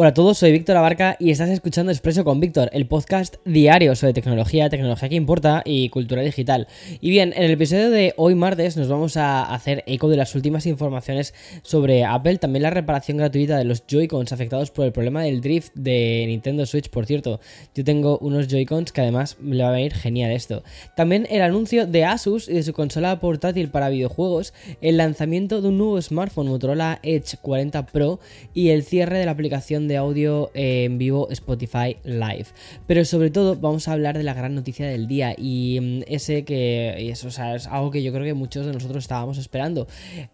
Hola 0.00 0.08
a 0.08 0.14
todos, 0.14 0.38
soy 0.38 0.50
Víctor 0.50 0.78
Abarca 0.78 1.18
y 1.20 1.30
estás 1.30 1.50
escuchando 1.50 1.92
Expreso 1.92 2.24
con 2.24 2.40
Víctor, 2.40 2.70
el 2.72 2.86
podcast 2.86 3.36
diario 3.44 3.94
sobre 3.94 4.14
tecnología, 4.14 4.70
tecnología 4.70 5.10
que 5.10 5.14
importa 5.14 5.60
y 5.62 5.90
cultura 5.90 6.22
digital. 6.22 6.68
Y 7.02 7.10
bien, 7.10 7.34
en 7.36 7.42
el 7.42 7.50
episodio 7.50 7.90
de 7.90 8.14
hoy 8.16 8.34
martes 8.34 8.78
nos 8.78 8.88
vamos 8.88 9.18
a 9.18 9.42
hacer 9.42 9.84
eco 9.86 10.08
de 10.08 10.16
las 10.16 10.34
últimas 10.34 10.64
informaciones 10.64 11.34
sobre 11.60 12.06
Apple, 12.06 12.38
también 12.38 12.62
la 12.62 12.70
reparación 12.70 13.18
gratuita 13.18 13.58
de 13.58 13.64
los 13.64 13.86
Joy-Cons 13.86 14.32
afectados 14.32 14.70
por 14.70 14.86
el 14.86 14.92
problema 14.92 15.22
del 15.22 15.42
drift 15.42 15.74
de 15.74 16.24
Nintendo 16.28 16.64
Switch, 16.64 16.88
por 16.88 17.04
cierto. 17.04 17.38
Yo 17.74 17.84
tengo 17.84 18.16
unos 18.22 18.48
Joy-Cons 18.48 18.92
que 18.92 19.02
además 19.02 19.36
me 19.38 19.62
va 19.62 19.68
a 19.68 19.72
venir 19.72 19.92
genial 19.92 20.30
esto. 20.30 20.62
También 20.96 21.26
el 21.30 21.42
anuncio 21.42 21.86
de 21.86 22.06
Asus 22.06 22.48
y 22.48 22.54
de 22.54 22.62
su 22.62 22.72
consola 22.72 23.20
portátil 23.20 23.68
para 23.68 23.90
videojuegos, 23.90 24.54
el 24.80 24.96
lanzamiento 24.96 25.60
de 25.60 25.68
un 25.68 25.76
nuevo 25.76 26.00
smartphone 26.00 26.48
Motorola 26.48 27.00
Edge 27.02 27.36
40 27.42 27.84
Pro 27.84 28.18
y 28.54 28.70
el 28.70 28.82
cierre 28.82 29.18
de 29.18 29.26
la 29.26 29.32
aplicación 29.32 29.89
de 29.90 29.96
audio 29.96 30.52
en 30.54 30.98
vivo 30.98 31.28
Spotify 31.30 31.96
Live. 32.04 32.46
Pero 32.86 33.04
sobre 33.04 33.30
todo 33.30 33.56
vamos 33.56 33.88
a 33.88 33.92
hablar 33.92 34.16
de 34.16 34.22
la 34.22 34.34
gran 34.34 34.54
noticia 34.54 34.86
del 34.86 35.08
día 35.08 35.34
y 35.36 35.78
mm, 35.80 36.02
ese 36.06 36.44
que 36.44 37.10
es, 37.10 37.24
es 37.24 37.38
algo 37.66 37.90
que 37.90 38.02
yo 38.04 38.12
creo 38.12 38.24
que 38.24 38.34
muchos 38.34 38.66
de 38.66 38.72
nosotros 38.72 39.02
estábamos 39.02 39.36
esperando 39.38 39.88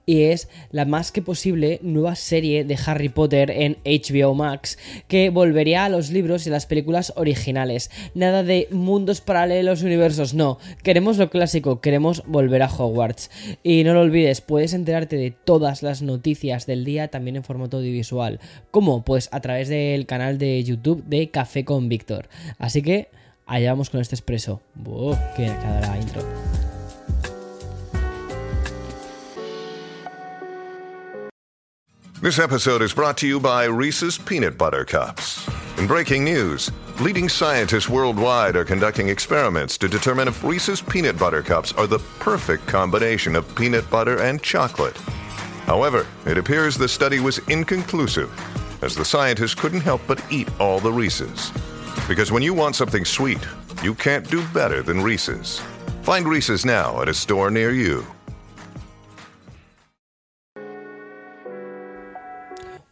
y 0.05 0.25
es 0.25 0.49
la 0.71 0.85
más 0.85 1.11
que 1.11 1.23
posible 1.23 1.81
nueva 1.83 2.17
serie 2.17 2.65
de 2.65 2.79
Harry 2.85 3.09
Potter 3.09 3.51
en 3.51 3.79
HBO 3.85 4.35
Max 4.35 4.79
que 5.09 5.31
volvería 5.31 5.87
a 5.87 5.89
los 5.89 6.11
libros 6.11 6.47
y 6.47 6.51
las 6.51 6.67
películas 6.67 7.15
originales. 7.17 7.91
Nada 8.15 8.43
de 8.43 8.69
mundos 8.71 9.23
paralelos, 9.23 9.83
universos, 9.83 10.35
no. 10.35 10.59
Queremos 10.83 11.17
lo 11.17 11.31
clásico, 11.31 11.81
queremos 11.81 12.23
volver 12.27 12.63
a 12.63 12.69
Hogwarts. 12.69 13.31
Y 13.63 13.85
no 13.85 13.95
lo 13.95 14.01
olvides, 14.01 14.43
puedes 14.43 14.75
enterarte 14.75 15.17
de 15.17 15.31
todas 15.31 15.83
las 15.83 16.03
noticias 16.03 16.67
del 16.67 16.85
día 16.85 17.09
también 17.09 17.37
en 17.37 17.45
formato 17.45 17.79
audiovisual. 17.79 18.41
¿Cómo? 18.71 19.05
Pues 19.05 19.29
a 19.37 19.41
través 19.41 19.69
del 19.69 20.07
canal 20.07 20.39
de 20.39 20.65
YouTube 20.65 21.05
de 21.05 21.29
Café 21.31 21.65
con 21.65 21.91
Víctor. 21.91 22.29
Así 22.59 22.81
que 22.81 23.09
allá 23.47 23.71
vamos 23.71 23.91
con 23.91 24.01
este 24.01 24.15
expreso. 24.15 24.63
¡Qué 25.37 25.47
la 25.47 25.99
intro! 26.01 26.23
This 32.23 32.39
episode 32.39 32.83
is 32.83 32.95
brought 32.95 33.19
to 33.19 33.27
you 33.27 33.39
by 33.39 33.67
Reese's 33.67 34.17
Peanut 34.17 34.57
Butter 34.57 34.87
Cups. 34.87 35.47
In 35.77 35.87
breaking 35.87 36.25
news, 36.25 36.73
leading 36.99 37.29
scientists 37.29 37.91
worldwide 37.91 38.57
are 38.57 38.65
conducting 38.65 39.11
experiments 39.11 39.77
to 39.77 39.87
determine 39.87 40.27
if 40.27 40.43
Reese's 40.43 40.81
Peanut 40.81 41.19
Butter 41.19 41.43
Cups 41.43 41.73
are 41.75 41.87
the 41.87 41.99
perfect 42.19 42.67
combination 42.67 43.37
of 43.37 43.55
peanut 43.55 43.89
butter 43.91 44.23
and 44.23 44.43
chocolate. 44.43 44.97
However, 45.67 46.07
it 46.25 46.39
appears 46.39 46.79
the 46.79 46.89
study 46.89 47.21
was 47.21 47.39
inconclusive 47.51 48.31
as 48.83 48.95
the 48.95 49.05
scientists 49.05 49.55
couldn't 49.55 49.81
help 49.81 50.01
but 50.07 50.23
eat 50.31 50.49
all 50.61 50.81
the 50.81 50.93
Reese's. 50.93 51.53
Because 52.09 52.31
when 52.31 52.43
you 52.43 52.55
want 52.55 52.77
something 52.77 53.05
sweet, 53.05 53.45
you 53.83 53.95
can't 53.95 54.29
do 54.31 54.43
better 54.55 54.83
than 54.83 55.03
Reese's. 55.03 55.61
Find 56.03 56.27
Reese's 56.27 56.65
now 56.65 57.01
at 57.03 57.09
a 57.09 57.15
store 57.15 57.51
near 57.51 57.73
you. 57.73 58.05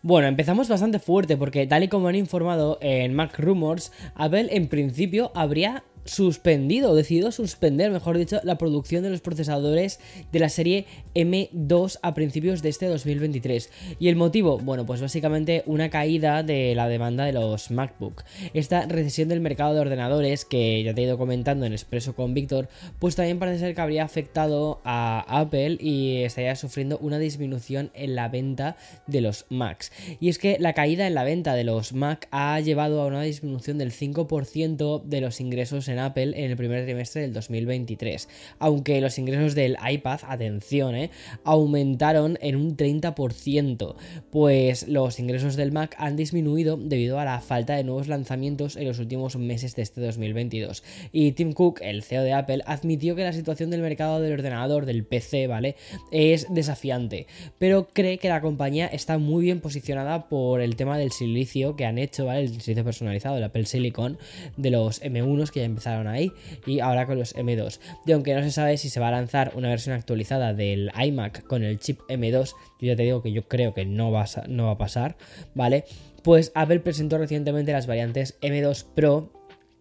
Bueno, 0.06 0.28
empezamos 0.28 0.68
bastante 0.68 0.98
fuerte 0.98 1.38
porque 1.38 1.66
tal 1.66 1.82
y 1.82 1.88
como 1.88 2.08
han 2.08 2.14
informado 2.14 2.76
en 2.82 3.14
Mac 3.14 3.38
Rumors, 3.38 3.90
Abel 4.14 4.50
en 4.52 4.68
principio 4.68 5.32
habría 5.34 5.82
suspendido, 6.04 6.94
decidido 6.94 7.32
suspender, 7.32 7.90
mejor 7.90 8.18
dicho, 8.18 8.40
la 8.44 8.58
producción 8.58 9.02
de 9.02 9.10
los 9.10 9.20
procesadores 9.20 10.00
de 10.32 10.38
la 10.38 10.48
serie 10.48 10.86
M2 11.14 11.98
a 12.02 12.14
principios 12.14 12.62
de 12.62 12.68
este 12.68 12.86
2023. 12.86 13.70
¿Y 13.98 14.08
el 14.08 14.16
motivo? 14.16 14.58
Bueno, 14.58 14.86
pues 14.86 15.00
básicamente 15.00 15.62
una 15.66 15.90
caída 15.90 16.42
de 16.42 16.74
la 16.74 16.88
demanda 16.88 17.24
de 17.24 17.32
los 17.32 17.70
MacBook. 17.70 18.24
Esta 18.52 18.86
recesión 18.86 19.28
del 19.28 19.40
mercado 19.40 19.74
de 19.74 19.80
ordenadores, 19.80 20.44
que 20.44 20.82
ya 20.82 20.94
te 20.94 21.02
he 21.02 21.04
ido 21.04 21.18
comentando 21.18 21.66
en 21.66 21.72
Expreso 21.72 22.14
con 22.14 22.34
Víctor, 22.34 22.68
pues 22.98 23.16
también 23.16 23.38
parece 23.38 23.60
ser 23.60 23.74
que 23.74 23.80
habría 23.80 24.04
afectado 24.04 24.80
a 24.84 25.24
Apple 25.28 25.78
y 25.80 26.22
estaría 26.22 26.56
sufriendo 26.56 26.98
una 26.98 27.18
disminución 27.18 27.90
en 27.94 28.14
la 28.14 28.28
venta 28.28 28.76
de 29.06 29.20
los 29.20 29.46
Macs. 29.48 29.92
Y 30.20 30.28
es 30.28 30.38
que 30.38 30.58
la 30.58 30.72
caída 30.72 31.06
en 31.06 31.14
la 31.14 31.24
venta 31.24 31.54
de 31.54 31.64
los 31.64 31.92
Mac 31.92 32.28
ha 32.30 32.58
llevado 32.60 33.02
a 33.02 33.06
una 33.06 33.22
disminución 33.22 33.78
del 33.78 33.92
5% 33.92 35.02
de 35.02 35.20
los 35.20 35.40
ingresos 35.40 35.88
en 35.88 35.93
Apple 35.98 36.32
en 36.36 36.50
el 36.50 36.56
primer 36.56 36.84
trimestre 36.84 37.22
del 37.22 37.32
2023, 37.32 38.28
aunque 38.58 39.00
los 39.00 39.18
ingresos 39.18 39.54
del 39.54 39.76
iPad, 39.88 40.20
atención, 40.26 40.94
eh, 40.94 41.10
aumentaron 41.44 42.38
en 42.40 42.56
un 42.56 42.76
30%, 42.76 43.96
pues 44.30 44.88
los 44.88 45.18
ingresos 45.18 45.56
del 45.56 45.72
Mac 45.72 45.94
han 45.98 46.16
disminuido 46.16 46.76
debido 46.76 47.18
a 47.18 47.24
la 47.24 47.40
falta 47.40 47.76
de 47.76 47.84
nuevos 47.84 48.08
lanzamientos 48.08 48.76
en 48.76 48.88
los 48.88 48.98
últimos 48.98 49.36
meses 49.36 49.76
de 49.76 49.82
este 49.82 50.00
2022. 50.00 50.82
Y 51.12 51.32
Tim 51.32 51.52
Cook, 51.52 51.80
el 51.82 52.02
CEO 52.02 52.22
de 52.22 52.32
Apple, 52.32 52.62
admitió 52.66 53.14
que 53.14 53.22
la 53.22 53.32
situación 53.32 53.70
del 53.70 53.82
mercado 53.82 54.20
del 54.20 54.32
ordenador, 54.32 54.86
del 54.86 55.04
PC, 55.04 55.46
¿vale? 55.46 55.76
Es 56.10 56.46
desafiante, 56.50 57.26
pero 57.58 57.88
cree 57.92 58.18
que 58.18 58.28
la 58.28 58.40
compañía 58.40 58.86
está 58.86 59.18
muy 59.18 59.44
bien 59.44 59.60
posicionada 59.60 60.28
por 60.28 60.60
el 60.60 60.76
tema 60.76 60.98
del 60.98 61.12
silicio 61.12 61.76
que 61.76 61.86
han 61.86 61.98
hecho, 61.98 62.26
¿vale? 62.26 62.40
El 62.40 62.60
silicio 62.60 62.84
personalizado, 62.84 63.36
el 63.36 63.44
Apple 63.44 63.66
Silicon, 63.66 64.18
de 64.56 64.70
los 64.70 65.02
M1 65.02 65.34
que 65.50 65.60
ya 65.60 65.66
empezaron 65.66 65.83
ahí 65.86 66.32
y 66.66 66.80
ahora 66.80 67.06
con 67.06 67.18
los 67.18 67.34
M2. 67.34 67.80
Y 68.06 68.12
aunque 68.12 68.34
no 68.34 68.42
se 68.42 68.50
sabe 68.50 68.76
si 68.78 68.88
se 68.88 69.00
va 69.00 69.08
a 69.08 69.12
lanzar 69.12 69.52
una 69.54 69.68
versión 69.68 69.94
actualizada 69.94 70.54
del 70.54 70.90
iMac 70.96 71.44
con 71.44 71.62
el 71.62 71.78
chip 71.78 72.00
M2, 72.08 72.54
yo 72.80 72.86
ya 72.86 72.96
te 72.96 73.02
digo 73.02 73.22
que 73.22 73.32
yo 73.32 73.48
creo 73.48 73.74
que 73.74 73.84
no 73.84 74.10
va 74.10 74.22
a, 74.22 74.46
no 74.48 74.66
va 74.66 74.72
a 74.72 74.78
pasar, 74.78 75.16
¿vale? 75.54 75.84
Pues 76.22 76.52
Apple 76.54 76.80
presentó 76.80 77.18
recientemente 77.18 77.72
las 77.72 77.86
variantes 77.86 78.40
M2 78.40 78.86
Pro 78.94 79.30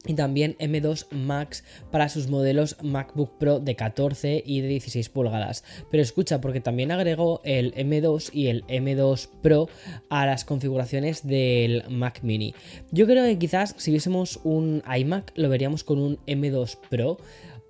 y 0.06 0.14
también 0.16 0.56
M2 0.60 1.12
Max 1.12 1.64
para 1.92 2.10
sus 2.10 2.28
modelos 2.28 2.78
MacBook 2.82 3.38
Pro 3.38 3.60
de 3.60 3.76
14 3.76 4.44
y 4.46 4.62
de 4.62 4.68
16 4.68 5.10
pulgadas. 5.10 5.64
Pero 5.90 6.04
escucha, 6.04 6.42
porque 6.42 6.60
también 6.60 6.92
agregó 6.92 7.42
el 7.44 7.74
M2 7.76 8.30
y 8.34 8.48
el 8.48 8.66
M2 8.68 9.30
Pro 9.42 9.70
a 10.10 10.26
las 10.26 10.46
configuraciones 10.46 11.26
del 11.26 11.84
Mac 11.90 12.20
Mini. 12.24 12.54
Yo 12.92 13.06
creo 13.06 13.26
que 13.26 13.38
quizás 13.38 13.76
si 13.78 13.92
viésemos 13.92 14.40
un 14.44 14.84
iMac 14.96 15.32
lo 15.36 15.50
veríamos 15.50 15.84
con 15.84 16.00
un 16.00 16.18
M2 16.26 16.78
Pro. 16.90 17.18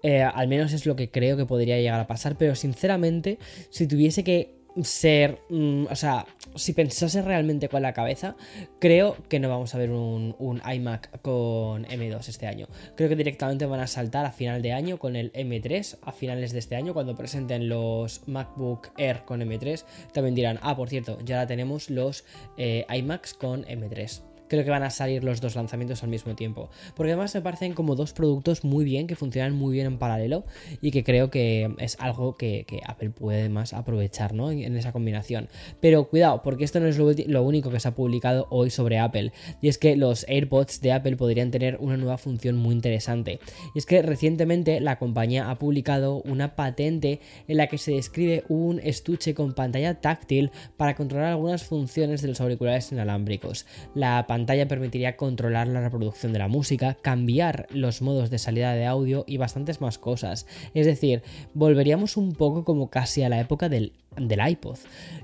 Eh, 0.02 0.22
al 0.22 0.50
menos 0.50 0.74
es 0.74 0.86
lo 0.86 0.98
que 0.98 1.10
creo 1.10 1.38
que 1.38 1.46
podría 1.46 1.78
llegar 1.78 2.00
a 2.00 2.08
pasar. 2.08 2.38
Pero 2.38 2.56
sinceramente, 2.56 3.40
si 3.70 3.88
tuviese 3.88 4.24
que 4.24 4.63
ser, 4.82 5.40
mm, 5.50 5.86
o 5.90 5.96
sea, 5.96 6.26
si 6.56 6.74
pensase 6.74 7.22
realmente 7.22 7.70
con 7.70 7.82
la 7.82 7.94
cabeza, 7.94 8.36
creo 8.80 9.18
que 9.30 9.40
no 9.40 9.50
vamos 9.50 9.74
a 9.76 9.78
ver 9.78 9.92
un, 9.92 10.36
un, 10.40 10.62
iMac 10.66 11.22
con 11.22 11.86
M2 11.86 12.28
este 12.28 12.48
año. 12.48 12.68
Creo 12.96 13.10
que 13.10 13.16
directamente 13.16 13.66
van 13.66 13.80
a 13.80 13.88
saltar 13.88 14.26
a 14.26 14.32
final 14.32 14.62
de 14.62 14.74
año 14.74 14.98
con 14.98 15.16
el 15.16 15.32
M3, 15.34 15.98
a 16.02 16.12
finales 16.12 16.52
de 16.52 16.60
este 16.60 16.76
año, 16.76 16.94
cuando 16.94 17.16
presenten 17.16 17.70
los 17.70 18.28
MacBook 18.28 18.90
Air 18.98 19.24
con 19.26 19.42
M3, 19.42 19.84
también 20.12 20.36
dirán, 20.36 20.60
ah, 20.62 20.76
por 20.76 20.90
cierto, 20.90 21.20
ya 21.24 21.38
ahora 21.38 21.48
tenemos 21.48 21.90
los 21.90 22.26
eh, 22.58 22.86
iMacs 22.90 23.34
con 23.34 23.66
M3 23.66 24.33
creo 24.54 24.66
que 24.66 24.70
van 24.70 24.84
a 24.84 24.92
salir 24.92 25.24
los 25.24 25.42
dos 25.42 25.56
lanzamientos 25.56 26.04
al 26.04 26.10
mismo 26.10 26.36
tiempo. 26.36 26.70
Porque 26.96 27.14
además 27.14 27.34
me 27.34 27.42
parecen 27.42 27.74
como 27.74 27.96
dos 27.96 28.14
productos 28.14 28.64
muy 28.64 28.86
bien, 28.86 29.08
que 29.08 29.16
funcionan 29.16 29.56
muy 29.56 29.74
bien 29.74 29.88
en 29.88 29.98
paralelo 29.98 30.46
y 30.80 30.92
que 30.92 31.04
creo 31.04 31.32
que 31.32 31.74
es 31.80 31.98
algo 32.00 32.36
que, 32.36 32.64
Apple 32.86 33.10
puede 33.10 33.50
más 33.50 33.74
aprovechar 33.74 34.34
¿no? 34.34 34.52
en, 34.52 34.78
esa 34.78 34.92
combinación. 34.92 35.50
Pero 35.80 36.08
cuidado, 36.08 36.44
porque 36.44 36.66
esto 36.66 36.80
no 36.80 36.88
es 36.88 36.98
lo, 37.00 37.44
único 37.44 37.72
que 37.72 37.80
se 37.80 37.88
ha 37.88 37.96
publicado 37.96 38.46
hoy 38.52 38.70
sobre 38.70 39.00
Apple. 39.00 39.32
Y 39.60 39.70
es 39.70 39.80
que 39.80 39.96
los 39.96 40.24
AirPods 40.28 40.82
de 40.82 40.92
Apple 40.92 41.18
podrían 41.18 41.50
tener 41.50 41.78
una 41.80 41.98
nueva 41.98 42.20
función 42.20 42.56
muy 42.56 42.76
interesante. 42.76 43.40
Y 43.74 43.80
es 43.80 43.88
que 43.88 44.04
recientemente 44.04 44.80
la 44.82 45.00
compañía 45.00 45.50
ha 45.50 45.58
publicado 45.58 46.22
una 46.26 46.56
patente 46.56 47.22
en 47.48 47.58
la 47.58 47.68
que 47.68 47.80
se 47.80 47.94
describe 47.94 48.44
un 48.50 48.80
estuche 48.84 49.34
con 49.34 49.54
pantalla 49.54 50.00
táctil 50.00 50.52
para 50.78 50.96
controlar 50.96 51.30
algunas 51.30 51.64
funciones 51.64 52.22
de 52.22 52.28
los 52.28 52.40
auriculares 52.40 52.92
inalámbricos. 52.92 53.66
La 53.96 54.26
pantalla 54.28 54.43
permitiría 54.68 55.18
controlar 55.18 55.68
la 55.68 55.82
reproducción 55.82 56.34
de 56.34 56.40
la 56.40 56.48
música, 56.48 56.96
cambiar 57.02 57.68
los 57.72 58.02
modos 58.02 58.30
de 58.30 58.38
salida 58.38 58.74
de 58.74 58.86
audio 58.86 59.24
y 59.28 59.38
bastantes 59.38 59.82
más 59.82 59.98
cosas. 59.98 60.46
Es 60.74 60.86
decir, 60.86 61.24
volveríamos 61.54 62.18
un 62.18 62.34
poco 62.34 62.64
como 62.64 62.90
casi 62.90 63.24
a 63.24 63.30
la 63.30 63.40
época 63.40 63.70
del 63.70 63.94
del 64.18 64.48
iPod. 64.48 64.78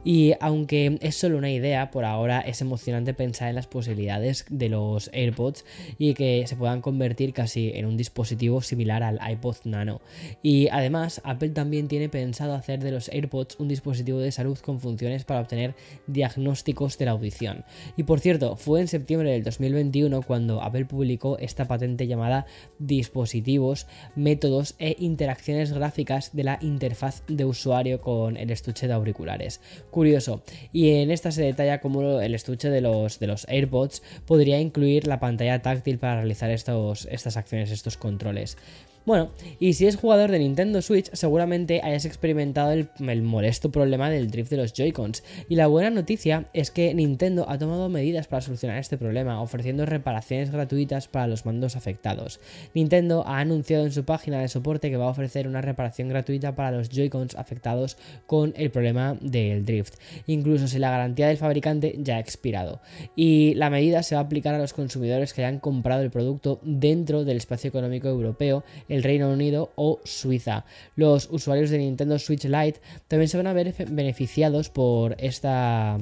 Y 0.04 0.34
aunque 0.40 0.98
es 1.02 1.16
solo 1.16 1.38
una 1.38 1.52
idea, 1.52 1.92
por 1.92 2.06
ahora 2.06 2.40
es 2.42 2.62
emocionante 2.62 3.14
pensar 3.14 3.50
en 3.50 3.56
las 3.56 3.68
posibilidades 3.68 4.46
de 4.50 4.70
los 4.70 5.10
AirPods 5.14 5.66
y 5.98 6.14
que 6.14 6.46
se 6.48 6.56
puedan 6.56 6.82
convertir 6.82 7.34
casi 7.34 7.72
en 7.74 7.86
un 7.86 7.98
dispositivo 7.98 8.62
similar 8.62 9.04
al 9.04 9.20
iPod 9.32 9.58
Nano. 9.66 10.02
Y 10.42 10.68
además, 10.70 11.22
Apple 11.24 11.50
también 11.50 11.88
tiene 11.88 12.10
pensado 12.10 12.54
hacer 12.54 12.80
de 12.80 12.92
los 12.92 13.10
AirPods 13.10 13.60
un 13.60 13.68
dispositivo 13.68 14.20
de 14.20 14.32
salud 14.32 14.58
con 14.60 14.80
funciones 14.80 15.26
para 15.26 15.42
obtener 15.42 15.76
diagnósticos 16.08 16.98
de 16.98 17.06
la 17.06 17.12
audición. 17.12 17.66
Y 17.98 18.04
por 18.04 18.20
cierto, 18.20 18.56
fue 18.56 18.82
en 18.82 18.88
septiembre 18.88 19.32
del 19.32 19.44
2021 19.44 20.22
cuando 20.22 20.62
Apple 20.62 20.86
publicó 20.86 21.38
esta 21.38 21.66
patente 21.66 22.08
llamada 22.08 22.46
dispositivos, 22.78 23.88
métodos 24.16 24.76
e 24.80 24.96
interacciones 25.00 25.74
gráficas 25.74 26.36
de 26.36 26.44
la 26.44 26.60
interfaz 26.62 27.24
de 27.28 27.46
usuario 27.46 28.02
con 28.02 28.38
el 28.38 28.52
estuche 28.52 28.79
de 28.88 28.94
auriculares. 28.94 29.62
Curioso, 29.92 30.42
y 30.72 30.92
en 30.92 31.12
esta 31.12 31.32
se 31.32 31.44
detalla 31.44 31.82
cómo 31.82 32.22
el 32.22 32.36
estuche 32.36 32.70
de 32.70 32.82
los, 32.82 33.20
de 33.20 33.28
los 33.28 33.48
AirPods 33.50 34.02
podría 34.26 34.60
incluir 34.60 35.08
la 35.08 35.20
pantalla 35.20 35.62
táctil 35.62 36.00
para 36.00 36.16
realizar 36.16 36.50
estos, 36.50 37.08
estas 37.12 37.38
acciones, 37.38 37.72
estos 37.72 37.98
controles. 37.98 38.58
Bueno, 39.06 39.30
y 39.60 39.74
si 39.74 39.88
es 39.88 39.96
jugador 39.96 40.30
de 40.30 40.40
Nintendo 40.40 40.82
Switch, 40.82 41.10
seguramente 41.14 41.82
hayas 41.84 42.06
experimentado 42.06 42.72
el, 42.72 42.90
molesto 43.24 43.72
problema 43.72 44.10
del 44.10 44.30
drift 44.30 44.52
de 44.52 44.58
los 44.58 44.74
Joy-Cons. 44.74 45.24
Y 45.48 45.56
la 45.56 45.68
buena 45.68 45.90
noticia 45.90 46.46
es 46.54 46.70
que 46.70 46.94
Nintendo 46.94 47.50
ha 47.50 47.58
tomado 47.58 47.90
medidas 47.90 48.28
para 48.28 48.42
solucionar 48.42 48.78
este 48.78 48.98
problema, 48.98 49.42
ofreciendo 49.42 49.86
reparaciones 49.86 50.52
gratuitas 50.52 51.08
para 51.08 51.28
los 51.28 51.46
mandos 51.46 51.76
afectados. 51.76 52.40
Nintendo 52.74 53.24
ha 53.26 53.40
anunciado 53.40 53.86
en 53.86 53.92
su 53.92 54.06
página 54.06 54.42
de 54.42 54.48
soporte 54.48 54.90
que 54.90 54.98
va 54.98 55.06
a 55.06 55.12
ofrecer 55.12 55.48
una 55.48 55.62
reparación 55.62 56.10
gratuita 56.10 56.56
para 56.56 56.72
los 56.72 56.90
Joy-Cons 56.90 57.36
afectados 57.36 57.98
con 58.28 58.54
el 58.58 58.70
problema 58.70 59.18
del 59.22 59.66
drift, 59.66 59.96
incluso 60.28 60.68
si 60.68 60.78
la 60.78 60.92
garantía 60.92 61.28
del 61.28 61.38
fabricante 61.38 61.96
ya 62.00 62.18
ha 62.18 62.20
expirado. 62.20 62.82
Y 63.16 63.54
la 63.56 63.70
medida 63.70 64.04
se 64.04 64.16
va 64.16 64.22
a 64.22 64.26
aplicar 64.26 64.56
a 64.56 64.60
los 64.60 64.74
consumidores 64.74 65.34
que 65.34 65.44
hayan 65.44 65.60
comprado 65.60 66.04
el 66.04 66.12
producto 66.12 66.60
dentro 66.64 67.26
del 67.26 67.38
espacio 67.38 67.70
económico 67.70 68.08
europeo, 68.08 68.64
Reino 68.90 69.30
Unido 69.30 69.72
o 69.76 70.00
Suiza. 70.04 70.66
Los 70.96 71.30
usuarios 71.32 71.70
de 71.70 71.78
Nintendo 71.78 72.20
Switch 72.20 72.46
Lite 72.46 72.82
también 73.08 73.30
se 73.30 73.38
van 73.38 73.48
a 73.48 73.54
ver 73.54 73.74
beneficiados 73.90 74.70
por 74.70 75.16
esta 75.20 75.98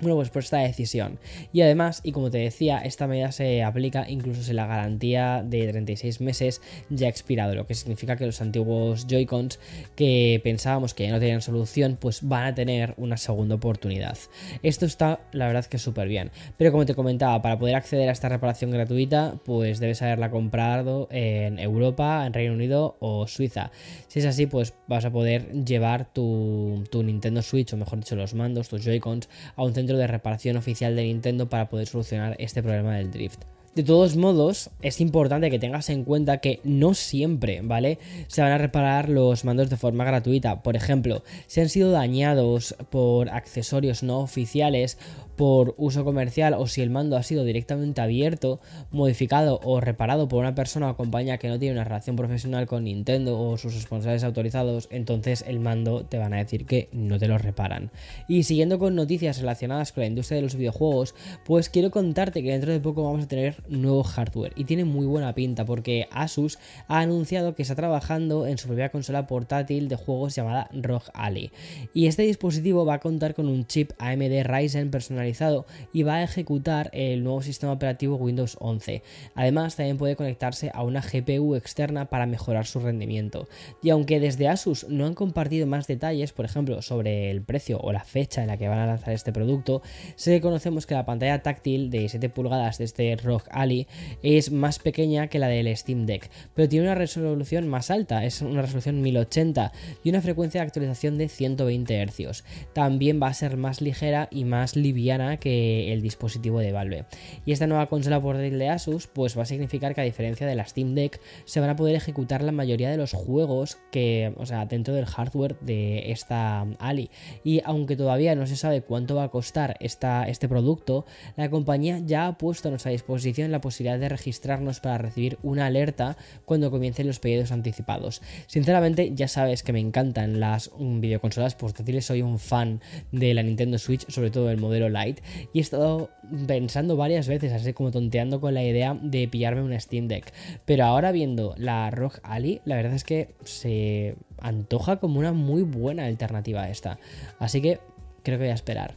bueno, 0.00 0.16
pues 0.16 0.30
por 0.30 0.42
esta 0.42 0.58
decisión. 0.58 1.18
Y 1.52 1.62
además, 1.62 2.00
y 2.02 2.12
como 2.12 2.30
te 2.30 2.38
decía, 2.38 2.78
esta 2.78 3.06
medida 3.06 3.32
se 3.32 3.62
aplica 3.62 4.08
incluso 4.08 4.42
si 4.42 4.52
la 4.52 4.66
garantía 4.66 5.42
de 5.44 5.66
36 5.68 6.20
meses 6.20 6.60
ya 6.90 7.06
ha 7.06 7.10
expirado, 7.10 7.54
lo 7.54 7.66
que 7.66 7.74
significa 7.74 8.16
que 8.16 8.26
los 8.26 8.40
antiguos 8.40 9.06
Joy-Cons 9.06 9.58
que 9.94 10.40
pensábamos 10.42 10.94
que 10.94 11.04
ya 11.04 11.12
no 11.12 11.20
tenían 11.20 11.42
solución, 11.42 11.96
pues 12.00 12.20
van 12.22 12.44
a 12.44 12.54
tener 12.54 12.94
una 12.96 13.16
segunda 13.16 13.54
oportunidad. 13.54 14.18
Esto 14.62 14.86
está, 14.86 15.20
la 15.32 15.46
verdad, 15.46 15.64
que 15.66 15.78
súper 15.78 16.08
bien. 16.08 16.30
Pero 16.56 16.72
como 16.72 16.86
te 16.86 16.94
comentaba, 16.94 17.40
para 17.42 17.58
poder 17.58 17.74
acceder 17.76 18.08
a 18.08 18.12
esta 18.12 18.28
reparación 18.28 18.70
gratuita, 18.70 19.38
pues 19.44 19.78
debes 19.78 20.02
haberla 20.02 20.30
comprado 20.30 21.08
en 21.10 21.58
Europa, 21.58 22.26
en 22.26 22.32
Reino 22.32 22.54
Unido 22.54 22.96
o 23.00 23.26
Suiza. 23.26 23.70
Si 24.08 24.18
es 24.18 24.26
así, 24.26 24.46
pues 24.46 24.74
vas 24.88 25.04
a 25.04 25.10
poder 25.10 25.64
llevar 25.64 26.12
tu, 26.12 26.84
tu 26.90 27.02
Nintendo 27.02 27.42
Switch, 27.42 27.72
o 27.72 27.76
mejor 27.76 27.98
dicho, 28.00 28.16
los 28.16 28.34
mandos, 28.34 28.68
tus 28.68 28.84
Joy-Cons, 28.84 29.28
a 29.54 29.62
un 29.62 29.74
centro 29.74 29.85
de 29.94 30.06
reparación 30.08 30.56
oficial 30.56 30.96
de 30.96 31.04
Nintendo 31.04 31.48
para 31.48 31.68
poder 31.68 31.86
solucionar 31.86 32.34
este 32.38 32.62
problema 32.62 32.96
del 32.96 33.10
drift. 33.10 33.44
De 33.76 33.82
todos 33.82 34.16
modos, 34.16 34.70
es 34.80 35.02
importante 35.02 35.50
que 35.50 35.58
tengas 35.58 35.90
en 35.90 36.04
cuenta 36.04 36.38
que 36.38 36.60
no 36.64 36.94
siempre, 36.94 37.60
¿vale? 37.62 37.98
Se 38.26 38.40
van 38.40 38.52
a 38.52 38.56
reparar 38.56 39.10
los 39.10 39.44
mandos 39.44 39.68
de 39.68 39.76
forma 39.76 40.02
gratuita. 40.02 40.62
Por 40.62 40.76
ejemplo, 40.76 41.22
si 41.46 41.60
han 41.60 41.68
sido 41.68 41.90
dañados 41.90 42.74
por 42.88 43.28
accesorios 43.28 44.02
no 44.02 44.20
oficiales 44.20 44.96
por 45.36 45.74
uso 45.76 46.04
comercial 46.04 46.54
o 46.54 46.66
si 46.66 46.80
el 46.80 46.88
mando 46.88 47.18
ha 47.18 47.22
sido 47.22 47.44
directamente 47.44 48.00
abierto, 48.00 48.60
modificado 48.90 49.60
o 49.62 49.80
reparado 49.80 50.28
por 50.28 50.40
una 50.40 50.54
persona 50.54 50.90
o 50.90 50.96
compañía 50.96 51.36
que 51.36 51.48
no 51.48 51.58
tiene 51.58 51.74
una 51.74 51.84
relación 51.84 52.16
profesional 52.16 52.66
con 52.66 52.84
Nintendo 52.84 53.38
o 53.38 53.58
sus 53.58 53.74
responsables 53.74 54.24
autorizados, 54.24 54.88
entonces 54.90 55.44
el 55.46 55.60
mando 55.60 56.06
te 56.06 56.16
van 56.16 56.32
a 56.32 56.38
decir 56.38 56.64
que 56.64 56.88
no 56.92 57.18
te 57.18 57.28
lo 57.28 57.36
reparan. 57.36 57.90
Y 58.26 58.44
siguiendo 58.44 58.78
con 58.78 58.94
noticias 58.94 59.38
relacionadas 59.38 59.92
con 59.92 60.02
la 60.02 60.08
industria 60.08 60.36
de 60.36 60.42
los 60.42 60.56
videojuegos, 60.56 61.14
pues 61.44 61.68
quiero 61.68 61.90
contarte 61.90 62.42
que 62.42 62.52
dentro 62.52 62.72
de 62.72 62.80
poco 62.80 63.04
vamos 63.04 63.24
a 63.24 63.28
tener 63.28 63.65
nuevo 63.68 64.02
hardware 64.02 64.52
y 64.56 64.64
tiene 64.64 64.84
muy 64.84 65.06
buena 65.06 65.34
pinta 65.34 65.64
porque 65.64 66.08
Asus 66.10 66.58
ha 66.88 67.00
anunciado 67.00 67.54
que 67.54 67.62
está 67.62 67.74
trabajando 67.74 68.46
en 68.46 68.58
su 68.58 68.68
propia 68.68 68.90
consola 68.90 69.26
portátil 69.26 69.88
de 69.88 69.96
juegos 69.96 70.34
llamada 70.34 70.68
ROG 70.72 71.02
Ally. 71.14 71.50
Y 71.92 72.06
este 72.06 72.22
dispositivo 72.22 72.84
va 72.84 72.94
a 72.94 73.00
contar 73.00 73.34
con 73.34 73.48
un 73.48 73.66
chip 73.66 73.92
AMD 73.98 74.44
Ryzen 74.44 74.90
personalizado 74.90 75.66
y 75.92 76.02
va 76.02 76.16
a 76.16 76.22
ejecutar 76.22 76.90
el 76.92 77.24
nuevo 77.24 77.42
sistema 77.42 77.72
operativo 77.72 78.16
Windows 78.16 78.56
11. 78.60 79.02
Además, 79.34 79.76
también 79.76 79.98
puede 79.98 80.16
conectarse 80.16 80.70
a 80.72 80.82
una 80.82 81.00
GPU 81.00 81.54
externa 81.54 82.06
para 82.06 82.26
mejorar 82.26 82.66
su 82.66 82.80
rendimiento. 82.80 83.48
Y 83.82 83.90
aunque 83.90 84.20
desde 84.20 84.48
Asus 84.48 84.88
no 84.88 85.06
han 85.06 85.14
compartido 85.14 85.66
más 85.66 85.86
detalles, 85.86 86.32
por 86.32 86.44
ejemplo, 86.44 86.82
sobre 86.82 87.30
el 87.30 87.42
precio 87.42 87.78
o 87.80 87.92
la 87.92 88.04
fecha 88.04 88.42
en 88.42 88.48
la 88.48 88.56
que 88.56 88.68
van 88.68 88.78
a 88.78 88.86
lanzar 88.86 89.12
este 89.12 89.32
producto, 89.32 89.82
que 90.24 90.40
conocemos 90.40 90.86
que 90.86 90.94
la 90.94 91.06
pantalla 91.06 91.42
táctil 91.42 91.88
de 91.90 92.08
7 92.08 92.28
pulgadas 92.28 92.78
de 92.78 92.84
este 92.84 93.16
ROG 93.16 93.44
Ally 93.60 93.86
es 94.22 94.50
más 94.52 94.78
pequeña 94.78 95.28
que 95.28 95.38
la 95.38 95.48
del 95.48 95.74
Steam 95.76 96.06
Deck, 96.06 96.30
pero 96.54 96.68
tiene 96.68 96.86
una 96.86 96.94
resolución 96.94 97.68
más 97.68 97.90
alta, 97.90 98.24
es 98.24 98.42
una 98.42 98.62
resolución 98.62 99.02
1080 99.02 99.72
y 100.04 100.10
una 100.10 100.20
frecuencia 100.20 100.60
de 100.60 100.66
actualización 100.66 101.18
de 101.18 101.28
120 101.28 102.06
Hz. 102.06 102.44
También 102.72 103.20
va 103.22 103.28
a 103.28 103.34
ser 103.34 103.56
más 103.56 103.80
ligera 103.80 104.28
y 104.30 104.44
más 104.44 104.76
liviana 104.76 105.38
que 105.38 105.92
el 105.92 106.02
dispositivo 106.02 106.60
de 106.60 106.72
Valve. 106.72 107.04
Y 107.44 107.52
esta 107.52 107.66
nueva 107.66 107.88
consola 107.88 108.20
portátil 108.20 108.58
de 108.58 108.68
Asus 108.68 109.06
pues 109.06 109.36
va 109.36 109.42
a 109.42 109.46
significar 109.46 109.94
que 109.94 110.00
a 110.00 110.04
diferencia 110.04 110.46
de 110.46 110.54
la 110.54 110.66
Steam 110.66 110.94
Deck 110.94 111.20
se 111.44 111.60
van 111.60 111.70
a 111.70 111.76
poder 111.76 111.94
ejecutar 111.96 112.42
la 112.42 112.52
mayoría 112.52 112.90
de 112.90 112.96
los 112.96 113.12
juegos 113.12 113.78
que, 113.90 114.32
o 114.36 114.46
sea, 114.46 114.66
dentro 114.66 114.94
del 114.94 115.06
hardware 115.06 115.58
de 115.60 116.10
esta 116.10 116.66
Ali. 116.78 117.10
Y 117.44 117.62
aunque 117.64 117.96
todavía 117.96 118.34
no 118.34 118.46
se 118.46 118.56
sabe 118.56 118.82
cuánto 118.82 119.16
va 119.16 119.24
a 119.24 119.30
costar 119.30 119.76
esta, 119.80 120.28
este 120.28 120.48
producto, 120.48 121.06
la 121.36 121.50
compañía 121.50 122.00
ya 122.04 122.26
ha 122.26 122.38
puesto 122.38 122.68
a 122.68 122.70
nuestra 122.70 122.90
disposición 122.92 123.35
la 123.44 123.60
posibilidad 123.60 123.98
de 123.98 124.08
registrarnos 124.08 124.80
para 124.80 124.98
recibir 124.98 125.38
una 125.42 125.66
alerta 125.66 126.16
cuando 126.44 126.70
comiencen 126.70 127.06
los 127.06 127.18
pedidos 127.18 127.52
anticipados. 127.52 128.22
Sinceramente, 128.46 129.12
ya 129.14 129.28
sabes 129.28 129.62
que 129.62 129.72
me 129.72 129.80
encantan 129.80 130.40
las 130.40 130.70
videoconsolas 130.78 131.54
portátiles, 131.54 132.06
soy 132.06 132.22
un 132.22 132.38
fan 132.38 132.80
de 133.12 133.34
la 133.34 133.42
Nintendo 133.42 133.78
Switch, 133.78 134.08
sobre 134.08 134.30
todo 134.30 134.50
el 134.50 134.58
modelo 134.58 134.88
Lite 134.88 135.22
y 135.52 135.58
he 135.58 135.62
estado 135.62 136.10
pensando 136.46 136.96
varias 136.96 137.28
veces, 137.28 137.52
así 137.52 137.72
como 137.72 137.90
tonteando 137.90 138.40
con 138.40 138.54
la 138.54 138.64
idea 138.64 138.96
de 139.00 139.28
pillarme 139.28 139.62
un 139.62 139.78
Steam 139.80 140.08
Deck. 140.08 140.32
Pero 140.64 140.84
ahora 140.84 141.12
viendo 141.12 141.54
la 141.56 141.90
ROG 141.90 142.20
Ali, 142.22 142.60
la 142.64 142.76
verdad 142.76 142.94
es 142.94 143.04
que 143.04 143.34
se 143.44 144.16
antoja 144.40 144.96
como 144.96 145.18
una 145.18 145.32
muy 145.32 145.62
buena 145.62 146.04
alternativa 146.04 146.62
a 146.62 146.70
esta. 146.70 146.98
Así 147.38 147.60
que 147.60 147.78
creo 148.22 148.38
que 148.38 148.44
voy 148.44 148.50
a 148.50 148.54
esperar. 148.54 148.96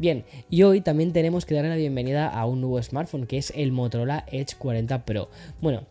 Bien, 0.00 0.24
y 0.48 0.62
hoy 0.62 0.80
también 0.80 1.12
tenemos 1.12 1.44
que 1.44 1.54
darle 1.54 1.68
la 1.68 1.76
bienvenida 1.76 2.26
a 2.26 2.46
un 2.46 2.62
nuevo 2.62 2.82
smartphone 2.82 3.26
que 3.26 3.36
es 3.36 3.52
el 3.54 3.70
Motorola 3.70 4.24
Edge 4.32 4.56
40 4.56 5.04
Pro. 5.04 5.28
Bueno, 5.60 5.84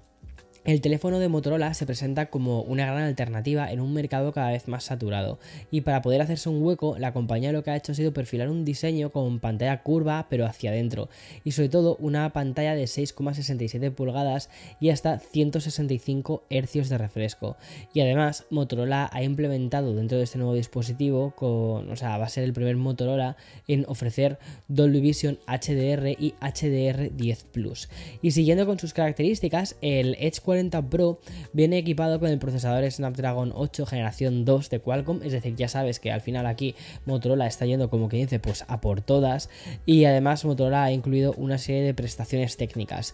el 0.66 0.82
teléfono 0.82 1.20
de 1.20 1.30
Motorola 1.30 1.74
se 1.74 1.86
presenta 1.86 2.28
como 2.28 2.62
una 2.62 2.86
gran 2.86 3.04
alternativa 3.04 3.72
en 3.72 3.80
un 3.80 3.94
mercado 3.94 4.32
cada 4.32 4.52
vez 4.52 4.68
más 4.68 4.84
saturado 4.84 5.40
y 5.72 5.82
para 5.82 6.02
poder 6.02 6.22
hacerse 6.22 6.50
un 6.50 6.64
hueco 6.64 6.98
la 6.98 7.14
compañía 7.14 7.52
lo 7.52 7.64
que 7.64 7.72
ha 7.72 7.76
hecho 7.76 7.92
ha 7.92 7.96
sido 7.96 8.14
perfilar 8.14 8.50
un 8.50 8.66
diseño 8.66 9.12
con 9.12 9.40
pantalla 9.40 9.82
curva 9.82 10.28
pero 10.30 10.46
hacia 10.46 10.72
adentro 10.72 11.10
y 11.44 11.52
sobre 11.52 11.70
todo 11.70 11.98
una 12.00 12.32
pantalla 12.32 12.76
de 12.76 12.84
6,67 12.84 13.92
pulgadas 13.92 14.50
y 14.80 14.90
hasta 14.90 15.20
165 15.20 16.44
Hz 16.50 16.90
de 16.90 16.98
refresco. 16.98 17.58
Y 17.94 18.02
además 18.02 18.46
Motorola 18.50 19.10
ha 19.12 19.24
implementado 19.24 19.96
dentro 19.96 20.18
de 20.18 20.24
este 20.24 20.38
nuevo 20.38 20.54
dispositivo 20.54 21.32
con, 21.36 21.90
o 21.90 21.96
sea, 21.96 22.18
va 22.18 22.26
a 22.26 22.30
ser 22.30 22.44
el 22.44 22.54
primer 22.54 22.76
Motorola 22.76 23.38
en 23.68 23.86
ofrecer 23.88 24.40
Dolby 24.68 25.02
Vision 25.02 25.40
HDR 25.48 26.10
y 26.10 26.34
HDR10 26.42 27.44
Plus. 27.52 27.90
Y 28.22 28.32
siguiendo 28.32 28.66
con 28.66 28.80
sus 28.80 28.94
características 28.94 29.76
el 29.82 30.16
Edge 30.20 30.42
40 30.50 30.90
Pro 30.90 31.20
viene 31.54 31.78
equipado 31.78 32.20
con 32.20 32.28
el 32.28 32.40
procesador 32.40 32.90
Snapdragon 32.90 33.52
8 33.54 33.86
generación 33.86 34.46
2 34.46 34.72
de 34.72 34.80
Qualcomm, 34.80 35.22
es 35.22 35.32
decir, 35.32 35.56
ya 35.56 35.68
sabes 35.68 36.00
que 36.00 36.12
al 36.12 36.22
final 36.22 36.48
aquí 36.48 36.74
Motorola 37.06 37.46
está 37.46 37.68
yendo 37.68 37.92
como 37.92 38.10
que 38.10 38.18
dice 38.18 38.40
pues 38.40 38.66
a 38.68 38.82
por 38.82 39.02
todas 39.02 39.52
y 39.86 40.06
además 40.06 40.46
Motorola 40.46 40.86
ha 40.86 40.92
incluido 40.92 41.34
una 41.38 41.60
serie 41.60 41.84
de 41.84 41.94
prestaciones 41.94 42.58
técnicas 42.58 43.14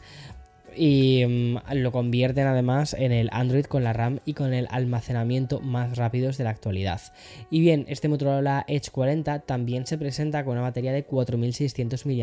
y 0.75 1.25
mm, 1.25 1.57
lo 1.73 1.91
convierten 1.91 2.47
además 2.47 2.95
en 2.97 3.11
el 3.11 3.29
Android 3.31 3.65
con 3.65 3.83
la 3.83 3.93
RAM 3.93 4.19
y 4.25 4.33
con 4.33 4.53
el 4.53 4.67
almacenamiento 4.69 5.59
más 5.59 5.97
rápidos 5.97 6.37
de 6.37 6.43
la 6.43 6.49
actualidad. 6.49 7.01
Y 7.49 7.59
bien, 7.59 7.85
este 7.87 8.07
Motorola 8.07 8.65
Edge 8.67 8.89
40 8.91 9.39
también 9.39 9.85
se 9.85 9.97
presenta 9.97 10.43
con 10.43 10.53
una 10.53 10.61
batería 10.61 10.93
de 10.93 11.03
4600 11.03 12.05
mAh 12.05 12.13